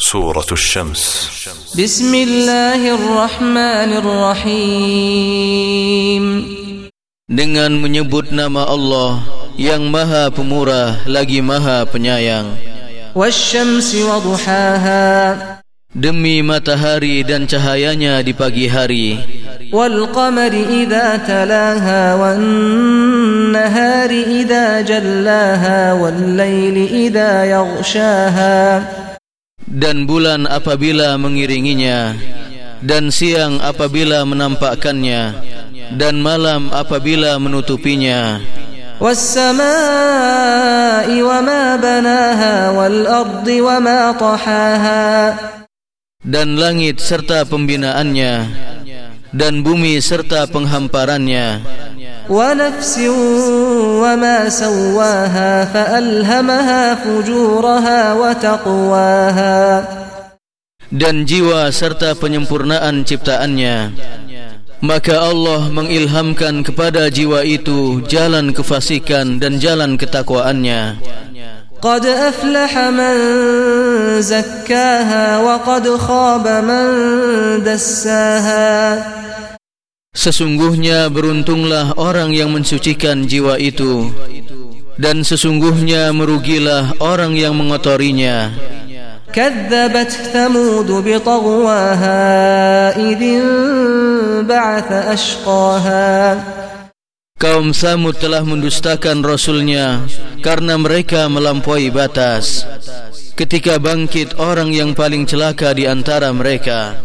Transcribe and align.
سورة 0.00 0.48
الشمس 0.52 1.02
بسم 1.76 2.14
الله 2.14 2.94
الرحمن 2.94 3.90
الرحيم 4.40 6.24
Dengan 7.30 7.70
menyebut 7.78 8.32
nama 8.32 8.64
Allah 8.66 9.20
yang 9.60 9.92
maha 9.92 10.32
pemurah 10.32 11.04
lagi 11.04 11.44
maha 11.44 11.84
penyayang 11.84 12.56
والشمس 13.12 13.94
وضحاها 13.94 15.60
Demi 15.92 16.40
matahari 16.40 17.20
dan 17.20 17.44
cahayanya 17.44 18.24
di 18.24 18.32
pagi 18.32 18.72
hari 18.72 19.20
والقمر 19.68 20.52
إذا 20.80 21.28
تلاها 21.28 22.14
والنهار 22.16 24.10
إذا 24.10 24.80
جلاها 24.80 25.92
والليل 25.92 26.76
إذا 27.06 27.44
يغشاها 27.44 28.58
Dan 29.74 30.10
bulan 30.10 30.50
apabila 30.50 31.14
mengiringinya 31.14 32.18
Dan 32.82 33.14
siang 33.14 33.62
apabila 33.62 34.26
menampakkannya 34.26 35.22
Dan 35.94 36.18
malam 36.18 36.74
apabila 36.74 37.38
menutupinya 37.38 38.42
والسماء 39.00 39.62
وما 41.08 41.64
بناها 41.80 42.70
والأرض 42.76 43.48
وما 43.48 44.12
طحاها 44.12 45.08
Dan 46.20 46.60
langit 46.60 47.00
serta 47.00 47.48
pembinaannya 47.48 48.44
Dan 49.32 49.64
bumi 49.64 49.96
serta 50.04 50.44
penghamparannya 50.52 51.64
ونفس 52.30 52.94
وما 54.02 54.38
سواها 54.48 55.52
فألهمها 55.64 56.82
فجورها 56.94 58.00
وتقواها 58.14 59.60
Dan 60.90 61.22
jiwa 61.22 61.70
serta 61.70 62.18
penyempurnaan 62.18 63.06
ciptaannya 63.06 63.94
Maka 64.82 65.22
Allah 65.22 65.70
mengilhamkan 65.70 66.66
kepada 66.66 67.06
jiwa 67.06 67.46
itu 67.46 68.02
Jalan 68.10 68.50
kefasikan 68.50 69.38
dan 69.38 69.62
jalan 69.62 69.94
ketakwaannya 69.94 70.98
قد 71.80 72.06
أفلح 72.06 72.78
من 72.78 73.16
زكاها 74.20 75.38
وقد 75.38 75.96
خاب 75.96 76.48
من 76.48 76.84
دساها 77.64 79.04
Sesungguhnya 80.14 81.06
beruntunglah 81.06 81.94
orang 81.94 82.34
yang 82.34 82.50
mensucikan 82.50 83.30
jiwa 83.30 83.54
itu 83.62 84.10
Dan 84.98 85.22
sesungguhnya 85.22 86.10
merugilah 86.10 86.98
orang 86.98 87.38
yang 87.38 87.54
mengotorinya 87.54 88.50
كذبت 89.30 90.10
ثمود 90.34 90.90
بطغواها 90.90 92.22
إذ 92.98 93.20
انبعث 93.22 94.90
أشقاها 94.92 96.10
Kaum 97.40 97.72
Samud 97.72 98.20
telah 98.20 98.44
mendustakan 98.44 99.24
Rasulnya 99.24 100.04
Karena 100.44 100.76
mereka 100.76 101.30
melampaui 101.30 101.88
batas 101.88 102.66
Ketika 103.32 103.80
bangkit 103.80 104.36
orang 104.36 104.74
yang 104.74 104.92
paling 104.92 105.24
celaka 105.24 105.72
di 105.72 105.88
antara 105.88 106.28
mereka 106.36 107.00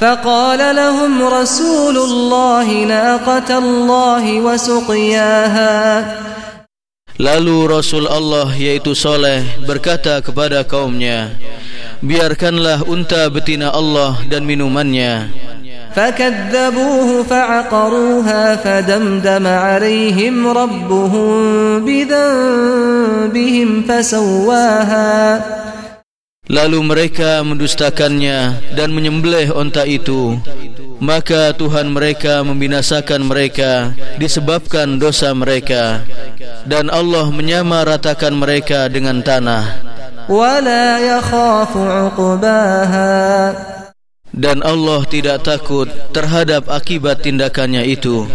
فقال 0.00 0.76
لهم 0.76 1.22
رسول 1.22 1.96
الله 1.96 2.66
ناقة 2.84 3.58
الله 3.58 4.24
وسقياها 4.40 5.76
Lalu 7.20 7.68
Rasul 7.68 8.08
Allah 8.08 8.48
yaitu 8.56 8.96
Soleh 8.96 9.44
berkata 9.68 10.24
kepada 10.24 10.64
kaumnya 10.64 11.36
Biarkanlah 12.00 12.80
unta 12.88 13.28
betina 13.28 13.68
Allah 13.76 14.16
dan 14.24 14.48
minumannya 14.48 15.28
فكذبوه 15.90 17.22
فعقروها 17.22 18.56
فدمدم 18.56 19.46
عليهم 19.46 20.46
ربهم 20.46 21.30
بذنبهم 21.84 23.68
فسواها 23.88 25.42
Lalu 26.50 26.82
mereka 26.82 27.46
mendustakannya 27.46 28.74
dan 28.74 28.90
menyembelih 28.90 29.54
onta 29.54 29.86
itu. 29.86 30.34
Maka 30.98 31.54
Tuhan 31.54 31.94
mereka 31.94 32.42
membinasakan 32.42 33.22
mereka 33.24 33.94
disebabkan 34.18 34.98
dosa 34.98 35.30
mereka. 35.30 36.02
Dan 36.66 36.90
Allah 36.90 37.30
menyamaratakan 37.30 38.34
mereka 38.34 38.90
dengan 38.90 39.22
tanah. 39.22 39.64
Wala 40.26 40.98
yakhafu 40.98 41.80
uqbaha. 42.10 43.54
Dan 44.30 44.62
Allah 44.66 45.02
tidak 45.06 45.46
takut 45.46 45.86
terhadap 46.10 46.66
akibat 46.66 47.22
tindakannya 47.22 47.86
itu. 47.86 48.26